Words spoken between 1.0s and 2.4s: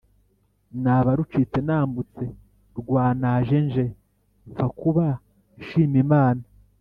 rucitse-nambutse